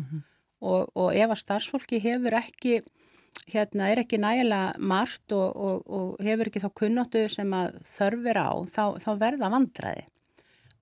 [0.60, 2.80] og, og ef að starfsfólki hefur ekki
[3.50, 8.40] hérna er ekki nægilega margt og, og, og hefur ekki þá kunnáttu sem að þörfir
[8.42, 10.06] á þá, þá verða vandræði.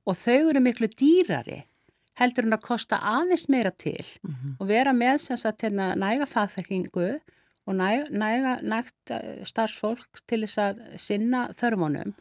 [0.07, 1.63] Og þau eru miklu dýrari
[2.17, 4.05] heldur en að kosta aðeins meira til
[4.57, 7.09] og vera með sem sagt hérna næga fagþekkingu
[7.67, 12.15] og næga, næga nægt eh, starfsfólk til þess að sinna þörfunum.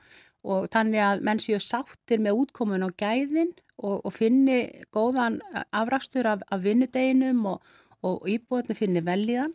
[0.47, 5.41] Og þannig að menn séu sáttir með útkomun og gæðin og, og finni góðan
[5.75, 7.75] afrakstur af, af vinnudeginum og,
[8.07, 9.55] og íbúðinu finni velíðan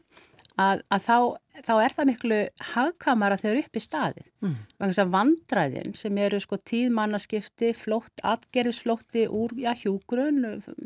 [0.60, 1.16] að, að þá,
[1.66, 2.40] þá er það miklu
[2.74, 4.28] hagkamara þegar upp í staðið.
[4.44, 4.56] Mm.
[4.82, 10.82] Vangast að vandræðin sem eru sko tíðmannaskipti, flótt, atgerfisflótti úr já, hjúgrun og,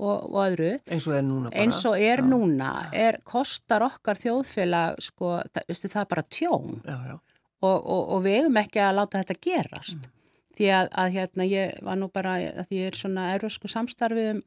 [0.00, 0.72] og öðru.
[0.92, 1.62] Eins og er núna bara.
[1.62, 2.26] Eins og er Já.
[2.28, 8.02] núna, er, kostar okkar þjóðfélag sko, það, veistu, það er bara tjón Já, og, og,
[8.02, 10.10] og við eigum ekki að láta þetta gerast.
[10.56, 14.30] Því að, að hérna ég var nú bara, að því ég er svona erfusku samstarfi
[14.34, 14.44] um,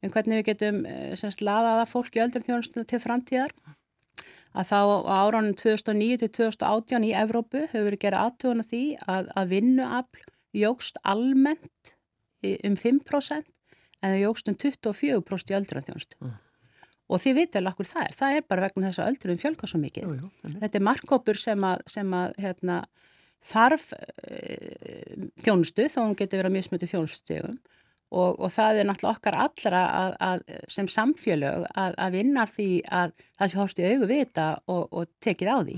[0.00, 3.54] um hvernig við getum eh, semst laðaða fólk í öldrum þjónustuna til framtíðar
[4.50, 8.84] að þá á áránum 2009 til 2018 í Evrópu hefur verið gerað aðtöðun af því
[9.06, 10.24] að, að vinnuafl
[10.56, 11.94] jógst almennt
[12.66, 13.50] um 5%
[14.00, 16.18] en það jógst um 24% í öldrum þjónustu.
[16.24, 16.38] Mm.
[17.10, 19.68] Og þið vitið alveg okkur það er, það er bara vegna þess að öldrum fjölga
[19.70, 20.06] svo mikið.
[20.06, 20.52] Jú, jú.
[20.62, 22.76] Þetta er markkópur sem að, sem að hérna,
[23.50, 24.40] þarf e,
[25.42, 27.58] þjónustu, þó hún getur verið að mismötu þjónustustegum
[28.10, 32.70] og, og það er náttúrulega okkar allra að, að, sem samfélög að, að vinna því
[33.00, 35.76] að það sé horfst í augu vita og, og tekið á því.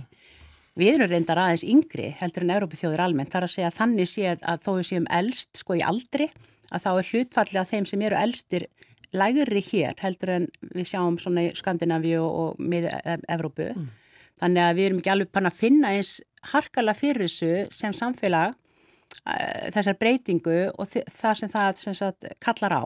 [0.81, 3.33] Við erum reyndar aðeins yngri heldur en Európa-þjóður almennt.
[3.33, 6.31] Það er að segja að þannig sé að þó við séum elst sko í aldri
[6.73, 8.69] að þá er hlutfallið af þeim sem eru elstir
[9.13, 13.69] lægri hér heldur en við sjáum svona í Skandinavíu og miða Evrópu.
[14.41, 16.15] Þannig að við erum ekki alveg pann að finna eins
[16.55, 18.57] harkala fyrir þessu sem samfélag
[19.23, 22.85] þessar breytingu og það sem það sem sagt, kallar á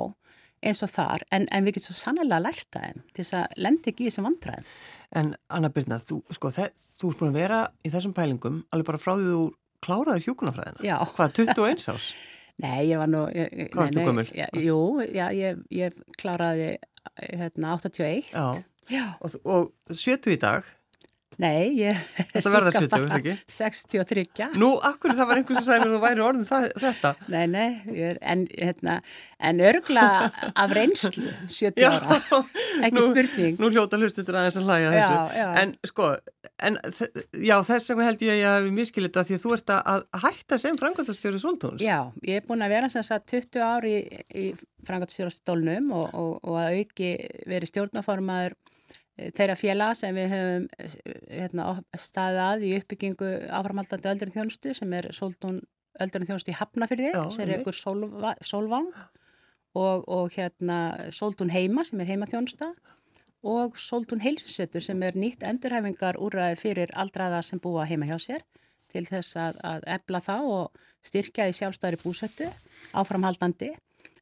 [0.67, 3.59] eins og þar en, en við getum svo sannlega lært það þeim til þess að
[3.67, 4.71] lendi ekki í þessum vandræðum.
[5.17, 9.03] En Anna Birna, þú, sko, þú ert búin að vera í þessum pælingum alveg bara
[9.03, 9.43] frá því þú
[9.87, 10.85] kláraður hjúkunafræðina.
[10.85, 10.97] Já.
[11.17, 12.09] Hvað, 21 ás?
[12.65, 13.27] Nei, ég var nú...
[13.29, 14.27] Hvað nei, nei, gömul?
[14.33, 14.79] Já, jú,
[15.13, 16.71] já, ég, ég kláraði
[17.21, 18.33] hérna 81.
[18.33, 18.47] Já.
[18.91, 19.05] Já.
[19.21, 20.69] Og, og 70 í dag,
[21.37, 21.99] Nei, ég
[22.33, 23.33] Þetta verða 70, er ekki?
[23.53, 24.47] 63.
[24.57, 27.11] Nú, akkur það var einhvers að segja mér að þú væri orðin það, þetta.
[27.35, 27.67] Nei, nei,
[28.07, 28.95] er, en, hérna,
[29.51, 30.05] en örgla
[30.63, 32.39] af reynslu 70 Já, ára,
[32.87, 33.59] ekki nú, spurning.
[33.61, 35.41] Nú hljóta hlustundur aðeins að hlæja Já, þessu.
[35.43, 35.49] já.
[35.61, 36.09] En sko,
[36.71, 36.79] en,
[37.51, 40.07] já, þess vegna held ég að ég hafi miskilita því að þú ert að að
[40.25, 41.85] hætta sem framkvæmtastjóri Soltúns.
[41.85, 43.99] Já, ég er búin að vera sem sagt 20 ár í,
[44.33, 44.47] í
[44.89, 47.13] frangatstjórastólnum og, og, og að auki
[47.45, 48.57] verið stjórnaformaður
[49.17, 50.97] þeirra félaga sem við höfum eh,
[51.41, 55.61] hérna, staðið að í uppbyggingu áframhaldandi öldurinn þjónustu sem er Soltún
[56.03, 58.91] öldurinn þjónustu í Hafnafyrði sem er ykkur sólva, sólvang
[59.77, 62.75] og, og hérna Soltún heima sem er heimaþjónusta
[63.47, 68.45] og Soltún heilsusettur sem er nýtt endurhæfingar úrræði fyrir aldraða sem búa heima hjá sér
[68.93, 72.47] til þess að, að ebla það og styrkja í sjálfstæðri búsettu
[72.97, 73.73] áframhaldandi.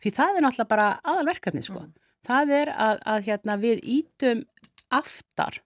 [0.00, 1.84] Því það er náttúrulega bara aðalverkefni sko.
[2.24, 4.42] Það er að, að hérna, við ítum
[4.94, 5.60] aftar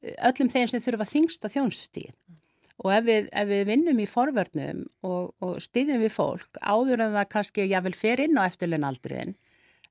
[0.00, 2.12] öllum þeim sem þurfa þingsta þjónustíð.
[2.80, 7.16] Og ef við, ef við vinnum í forvörnum og, og styðjum við fólk áður en
[7.18, 9.34] það kannski jável fer inn á eftirlunaldurinn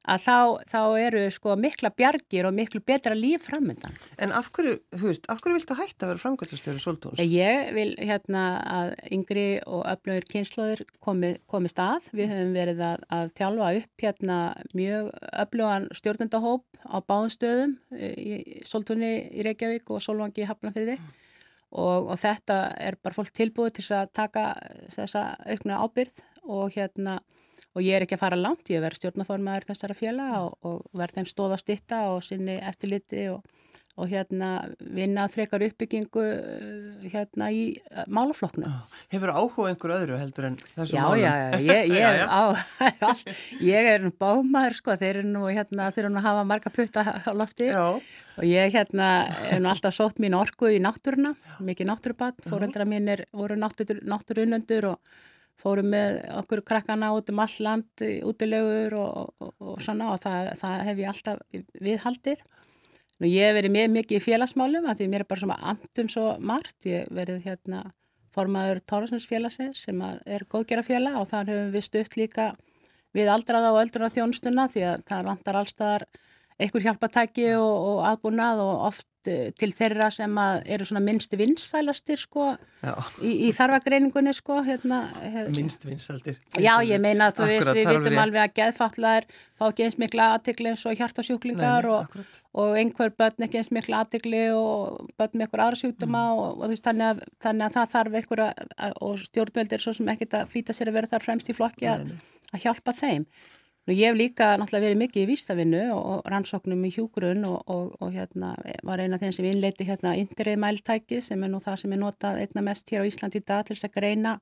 [0.07, 0.37] að þá,
[0.71, 3.95] þá eru sko mikla bjargir og miklu betra líf framöndan.
[4.21, 7.21] En af hverju, þú veist, af hverju viltu hætta að vera framkvæmtastjóri Soltúns?
[7.21, 12.09] Ég vil hérna að yngri og öflögur kynnslóður komi, komi stað.
[12.15, 14.39] Við höfum verið að, að þjálfa upp hérna
[14.77, 15.09] mjög
[15.45, 20.99] öflugan stjórnendahóp á báðum stöðum í Soltúni í Reykjavík og Solvangi í Hafnarfyrði
[21.75, 24.45] og, og þetta er bara fólk tilbúið til að taka
[24.93, 27.19] þessa aukna ábyrð og hérna
[27.79, 31.21] og ég er ekki að fara langt, ég verð stjórnaformaður þessara fjela og, og verð
[31.21, 33.45] þeim stóða stitta og sinni eftirliti og,
[33.99, 34.49] og hérna
[34.95, 38.67] vinna að frekar uppbyggingu eh, hérna í eh, málaflokknu.
[39.11, 41.23] Hefur áhuga einhver öðru heldur en þessu Já, málum?
[41.23, 42.27] já, ég, ég, Já, já.
[42.27, 42.43] á,
[43.71, 47.05] ég er bámaður sko, þeir eru nú hérna, þeir eru nú að hafa marga putta
[47.23, 47.85] á lofti Já,
[48.39, 49.09] og ég hérna
[49.51, 53.99] er nú alltaf sótt mín orku í náttúruna, mikið náttúrubatt, fóreldra mín er, voru náttúr,
[54.07, 55.17] náttúrunundur og
[55.59, 60.53] fórum með okkur krakkana út um all land, útilegur og, og, og svona og það,
[60.61, 62.43] það hef ég alltaf viðhaldið.
[63.19, 66.11] Nú ég hef verið með mikið í félagsmálum að því mér er bara svona andum
[66.11, 66.77] svo margt.
[66.87, 67.83] Ég verið hérna
[68.35, 72.49] formaður Tórasins félagsins sem er góðgerafélag og þar höfum við stutt líka
[73.15, 76.05] við aldraða og öldruna þjónustuna því að það vantar allstaðar
[76.59, 82.45] einhver hjálpatæki og, og aðbúnað og oft til þeirra sem eru svona minnsti vinsælastir sko
[83.21, 86.37] í, í þarfagreiningunni sko hérna, hérna minnst vinsaldir.
[86.55, 89.27] Já, ég meina að þú veist, við vitum alveg að geðfallaðir
[89.59, 92.15] fá ekki eins mikla aðtikli eins og hjartasjúklingar og,
[92.63, 96.39] og einhver börn ekki eins mikla aðtikli og börn með einhver aðra sjúkdóma Mm.
[96.39, 100.09] og, og veist, þannig að, þannig að það þarf einhver að, og stjórnveldir svo sem
[100.15, 102.11] ekkit að flýta sér að vera þar fremst í flokki að,
[102.53, 103.25] að hjálpa þeim.
[103.89, 107.95] Nú ég hef líka náttúrulega verið mikið í vístavinnu og, rannsóknum í hjúgrun og, og,
[107.97, 108.51] og hérna
[108.85, 112.01] var eina af þeim sem innleiti hérna interið mæltæki sem er nú það sem er
[112.03, 114.35] notað einna mest hér á Íslandi í dag til þess að greina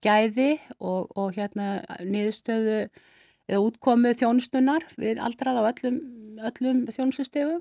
[0.00, 1.66] gæði og, og hérna
[2.00, 6.00] niðurstöðu eða útkomu þjónustunar við aldrað á öllum,
[6.48, 7.60] öllum þjónustustegum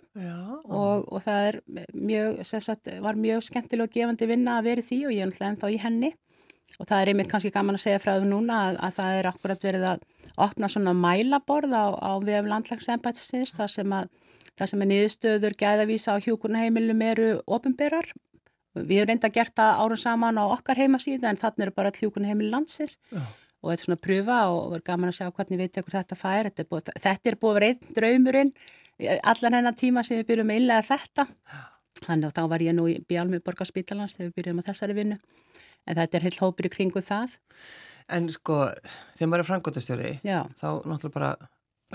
[0.64, 1.60] og, og það er
[1.92, 5.52] mjög, sagt, var mjög skemmtileg og gefandi vinna að vera því og ég er náttúrulega
[5.58, 6.14] ennþá í henni
[6.78, 9.30] og það er einmitt kannski gaman að segja frá þau núna að, að það er
[9.32, 10.06] akkurat verið að
[10.46, 14.12] opna svona mælaborð á, á vef landlagsembætsins þar sem að
[14.58, 18.10] það sem er niðurstöður gæðavísa á hjúkurnaheimilum eru ofinberar.
[18.78, 22.50] Við hefum reynda gert það árun saman á okkar heimasíða en þannig eru bara hjúkurnaheimil
[22.54, 23.22] landsins Já.
[23.62, 26.20] og þetta er svona að pröfa og verður gaman að sjá hvernig við tekur þetta
[26.20, 26.50] fær.
[26.50, 28.54] Þetta er búið, þetta er búið einn draumurinn
[29.24, 31.28] allan hennar tíma sem við byrjum að innlega þetta.
[32.04, 35.18] Þannig að þá var ég nú í Bjálmi Borgarspítalans þegar við byrjum að þessari vinnu.
[35.88, 37.38] En þetta er heilt hópur í kringu það.
[38.14, 38.66] En sko,
[39.18, 40.42] þegar maður er framkvæmtastjóri, Já.
[40.60, 41.32] þá náttúrulega bara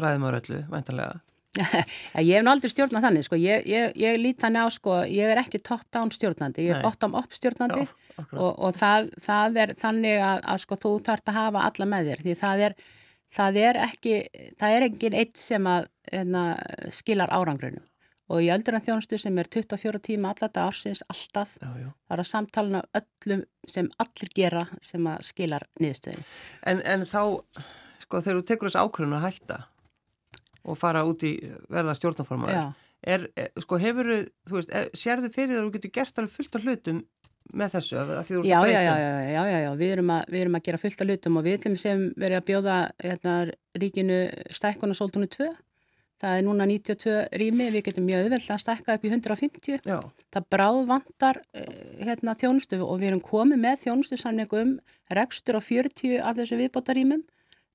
[0.02, 1.20] ræðum maður öllu, væntanlega.
[2.24, 3.38] ég hef aldrei stjórnað þannig, sko.
[3.40, 7.32] Ég, ég, ég lít þannig á, sko, ég er ekki top-down stjórnandi, ég er bottom-up
[7.36, 11.64] stjórnandi Já, og, og það, það er þannig að, að sko, þú þarft að hafa
[11.68, 12.76] alla með þér, því það er,
[13.38, 14.14] það er ekki,
[14.60, 16.44] það er engin eitt sem að hérna,
[16.92, 17.84] skilar árangrunum.
[18.32, 21.88] Og í öldurinn þjónustu sem er 24 tíma alltaf ársins alltaf, Já, já.
[22.08, 26.24] það er að samtalna öllum sem allir gera sem að skilar niðurstöðin.
[26.70, 27.20] En, en þá,
[28.06, 29.58] sko, þegar þú tekur þessu ákvörðun að hætta
[30.62, 31.34] og fara út í
[31.72, 34.12] verða stjórnaformaður, er, er, sko, hefur
[34.48, 37.02] þú veist, er, sérðu fyrir það að þú getur gert alveg fullt af hlutum
[37.58, 38.80] með þessu, af því þú ert að já, breyta?
[38.80, 41.44] já, já, já, já, við erum að, við erum að gera fullt af hlutum og
[41.44, 43.34] við ætlum sem verið að bjóða hérna,
[43.82, 44.18] ríkinu
[44.54, 45.48] stækkun og sóltúnu 2.
[46.22, 49.80] Það er núna 92 rými, við getum mjög auðveld að stækka upp í 150.
[49.90, 49.96] Já,
[50.32, 51.72] Það bráð vantar eh,
[52.06, 54.76] hérna, þjónustu og við erum komið með þjónustusamningum
[55.18, 57.24] rekstur á 40 af þessu viðbótarýmum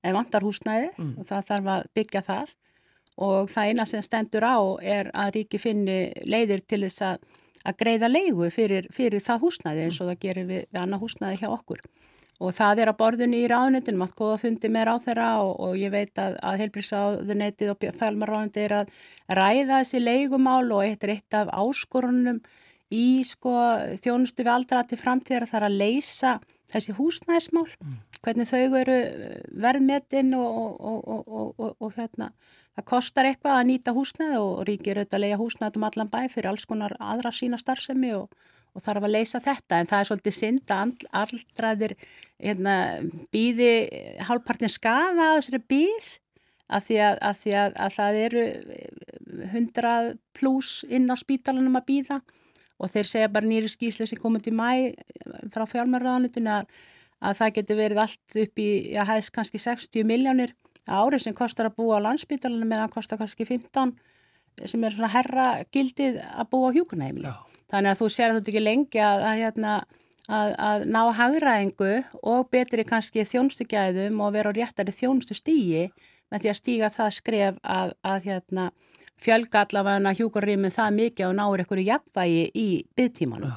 [0.02, 1.12] en vantar húsnæði Mm.
[1.20, 2.54] og það þarf að byggja það
[3.18, 7.18] og það eina sem stendur á er að ríki finni leiðir til þess að
[7.66, 11.40] að greiða leigu fyrir, fyrir það húsnæði eins og það gerir við, við annað húsnæði
[11.42, 11.80] hjá okkur
[12.38, 15.78] og það er á borðinu í ráðnitinu, maður góða fundi með ráð þeirra og, og
[15.80, 18.92] ég veit að, að heilbríksáðunetið og fælmarráðnitið er að
[19.40, 22.38] ræða þessi leigumál og eitt er eitt af áskorunum
[22.94, 23.54] í sko,
[24.04, 27.98] þjónustu við aldra til framtíðar þar að leysa þessi húsnæðismál, mm.
[28.24, 28.96] hvernig þau eru
[29.64, 32.30] verðmetinn og, og, og hérna
[32.78, 36.20] það kostar eitthvað að nýta húsnæði og ríkir auðvitað að leia húsnæði um allan bæ
[36.30, 38.30] fyrir alls konar aðra sína starfsemi og
[38.76, 41.94] og þarf að leysa þetta en það er svolítið synd að aldraðir
[42.38, 42.74] hérna,
[43.34, 43.70] býði
[44.28, 46.10] hálfpartin skafa að þessari býð
[46.68, 48.44] af því að, að, því að, að það eru
[49.48, 49.94] 100
[50.36, 52.20] pluss inn á spítalunum að býða
[52.78, 54.94] og þeir segja bara nýri skýrslu sem komið til mæ
[55.52, 60.54] frá fjármjörðanutinu að það getur verið allt upp í að hæðist kannski 60 miljónir
[60.88, 63.96] árið sem kostar að búa á landsspítalunum meðan kostar kannski 15
[64.66, 67.24] sem er svona herra gildið að búa á hjúkunæmi.
[67.68, 69.72] Þannig að þú sér að þú ekki lengi að, að, hérna,
[70.28, 75.88] að, að ná hagraðingu og betri kannski þjónstugæðum og vera á réttari þjónstu stígi
[76.32, 78.70] með því að stíga það skref að hérna,
[79.18, 83.54] fjölga allavega hjúkurrýmið það mikið og náur einhverju jafnvægi í byggtímanum.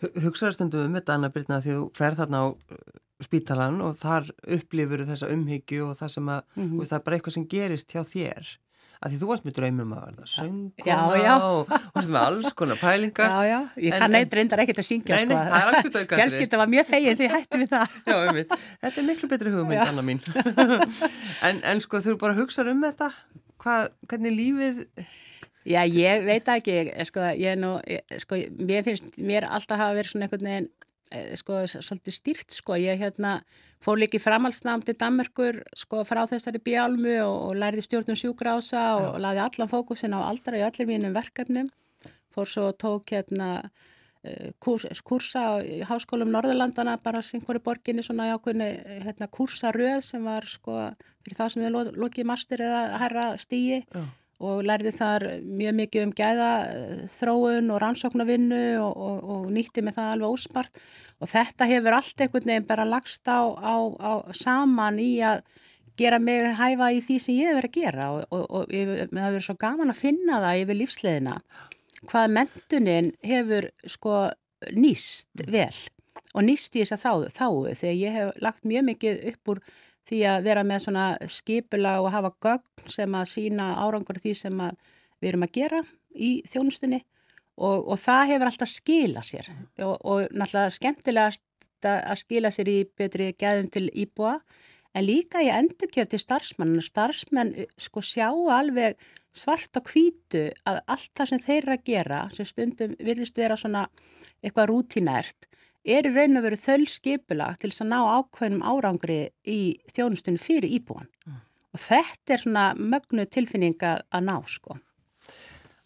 [0.00, 2.80] Hugsaðarstundum um þetta Anna Brynna því þú fer þarna á uh,
[3.20, 6.80] spítalan og þar upplifur þessa umhyggju og það, að, mm -hmm.
[6.80, 8.52] og það er bara eitthvað sem gerist hjá þér
[9.00, 13.32] að því þú varst með draumum að verða sönguna og varst með alls konar pælingar.
[13.32, 15.38] Já, já, ég kann neitt reyndar ekkert að syngja Nei, nei,
[15.80, 16.02] sko.
[16.14, 17.96] fjölskylda var mjög fegin því hætti við það.
[18.10, 20.20] Já, ég veit, þetta er miklu betri hugmynd Anna mín.
[21.48, 23.10] En, en sko þú bara hugsaður um þetta?
[23.60, 24.84] Hvað, hvernig lífið
[25.68, 26.76] Já, ég veit ekki.
[27.08, 27.74] Sko, ég nú,
[28.22, 30.70] sko, mér finnst mér alltaf hafa verið svona einhvern veginn
[31.10, 32.76] Eh, sko svolítið stýrt sko.
[32.78, 33.40] Ég hérna
[33.84, 39.06] fór líki framhalsnám til Danmarkur sko frá þessari bjálmu og, og læriði stjórnum sjúgrása og,
[39.14, 41.70] og laði allan fókusin á aldra í allir mínum verkefnum.
[42.34, 43.50] Fór svo tók hérna
[44.22, 48.70] eh, kurs, kursa í Háskólum Norðurlandana bara einhverju borginni svona jákunni
[49.06, 50.78] hérna kursaröð sem var sko
[51.24, 54.04] fyrir það sem við lókið master eða herra stíi Já
[54.40, 56.50] og lærði þar mjög mikið um gæða
[57.12, 60.80] þróun og rannsóknarvinnu og, og, og nýtti með það alveg óspart
[61.20, 65.42] og þetta hefur allt einhvern veginn bara lagst á, á, á saman í að
[66.00, 68.06] gera mig hæfa í því sem ég hef verið að gera.
[68.16, 71.36] Og, og það hefur svo gaman að finna það yfir lífsleðina
[72.08, 74.14] hvað mentunin hefur sko
[74.72, 75.74] nýst vel
[76.30, 79.62] og nýst í þess að þáðu, þáðu þegar ég hef lagt mjög mikið upp úr
[80.08, 84.62] því að vera með svona skipula og hafa gögn sem að sína árangur því sem
[85.20, 85.82] við erum að gera
[86.16, 87.02] í þjónustunni
[87.60, 89.50] og, og það hefur alltaf skila sér.
[89.84, 91.44] Og, og náttúrulega skemmtilegast
[91.86, 94.38] að skila sér í betri gæðum til íbúa
[94.96, 98.98] en líka í endurkjöf til starfsmann starfsmenn sko sjá alveg
[99.30, 103.58] svart og hvítu að allt það sem þeir eru að gera sem stundum virðist vera
[103.58, 103.86] svona
[104.42, 105.46] eitthvað rútinært
[105.84, 109.60] er í raun og veru þöll skipula til þess að ná ákveðnum árangri í
[109.94, 111.40] þjónustunni fyrir íbúan mm.
[111.74, 114.78] og þetta er svona mögnu tilfinninga að ná sko.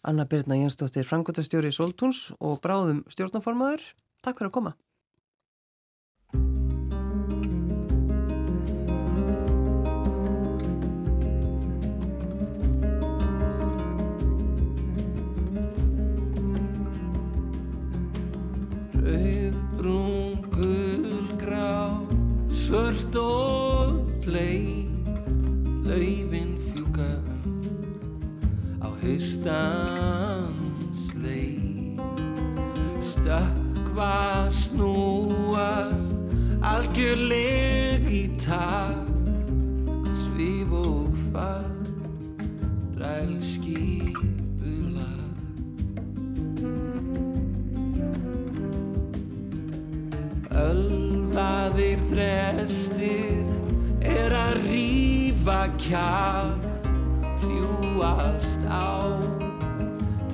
[0.05, 3.87] Anna Birna Jensdóttir, frangotastjóri Soltúns og bráðum stjórnaformaður.
[4.21, 4.75] Takk fyrir að koma.
[19.05, 19.44] svört
[23.15, 24.87] og plei
[25.85, 27.11] laufin fjúka
[28.81, 31.97] á haustans lei
[33.11, 36.17] stökkva snúast
[36.61, 39.05] algjörleg í takk
[40.23, 41.74] svif og far
[52.65, 53.45] þrestir
[54.01, 56.87] er að rýfa kjátt,
[57.43, 59.13] fljúast á,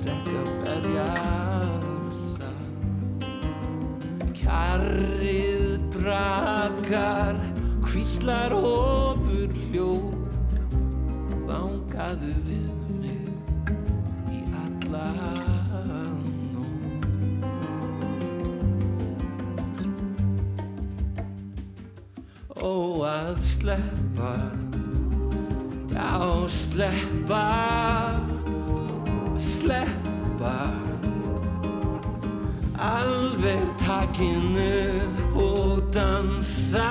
[0.00, 2.48] drekka berjarsa.
[4.38, 7.36] Kjarrið brakar,
[7.84, 10.16] kvíslar ofur hljóð,
[11.44, 12.71] vangaðu við
[23.12, 24.32] að sleppa.
[25.92, 27.44] Já sleppa.
[29.36, 30.56] Sleppa.
[32.78, 34.78] Alveg takinu
[35.36, 36.88] og dansa.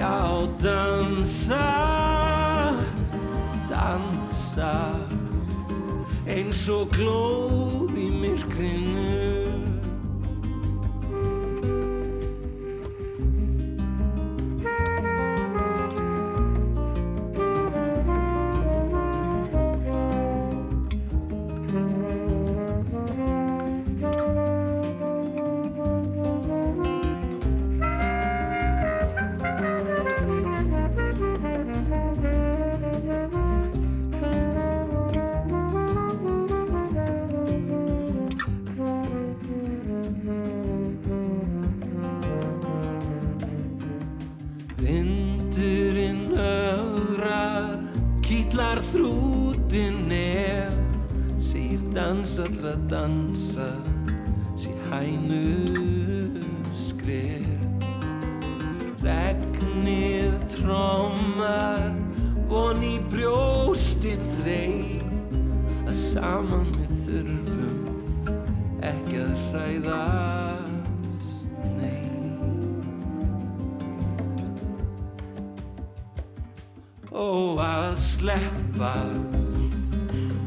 [0.00, 0.18] Já
[0.62, 1.66] dansa.
[3.68, 4.74] Dansa.
[6.26, 7.65] Eins og myrkri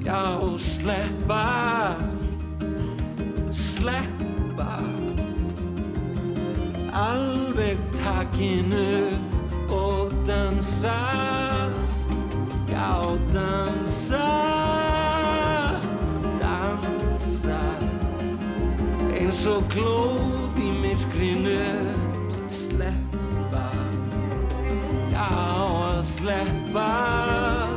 [0.03, 1.95] Já, sleppa,
[3.51, 4.79] sleppa.
[6.93, 9.19] Alveg takinu
[9.71, 10.97] og dansa.
[12.71, 14.27] Já, dansa,
[16.41, 17.61] dansa.
[19.13, 21.59] Eins og glóð í myrkrinu
[22.49, 23.67] Sleppa,
[25.11, 27.68] já, sleppa.